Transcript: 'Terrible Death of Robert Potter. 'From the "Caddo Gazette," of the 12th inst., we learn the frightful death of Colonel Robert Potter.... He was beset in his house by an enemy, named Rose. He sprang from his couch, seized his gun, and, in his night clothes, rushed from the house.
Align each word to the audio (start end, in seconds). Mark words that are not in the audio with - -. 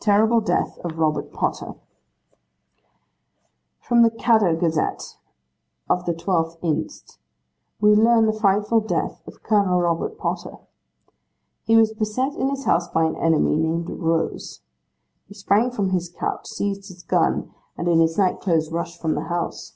'Terrible 0.00 0.40
Death 0.40 0.78
of 0.80 0.98
Robert 0.98 1.32
Potter. 1.32 1.76
'From 3.78 4.02
the 4.02 4.10
"Caddo 4.10 4.58
Gazette," 4.58 5.16
of 5.88 6.06
the 6.06 6.12
12th 6.12 6.56
inst., 6.60 7.20
we 7.80 7.94
learn 7.94 8.26
the 8.26 8.32
frightful 8.32 8.80
death 8.80 9.22
of 9.28 9.44
Colonel 9.44 9.80
Robert 9.80 10.18
Potter.... 10.18 10.58
He 11.62 11.76
was 11.76 11.92
beset 11.94 12.34
in 12.34 12.48
his 12.50 12.64
house 12.64 12.88
by 12.88 13.04
an 13.04 13.14
enemy, 13.14 13.54
named 13.56 13.88
Rose. 13.90 14.60
He 15.28 15.34
sprang 15.34 15.70
from 15.70 15.90
his 15.90 16.08
couch, 16.10 16.48
seized 16.48 16.88
his 16.88 17.04
gun, 17.04 17.54
and, 17.78 17.86
in 17.86 18.00
his 18.00 18.18
night 18.18 18.40
clothes, 18.40 18.72
rushed 18.72 19.00
from 19.00 19.14
the 19.14 19.26
house. 19.28 19.74